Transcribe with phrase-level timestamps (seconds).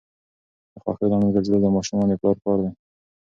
[0.71, 2.69] د خوښۍ لامل ګرځیدل د ماشومانو د پلار کار دی.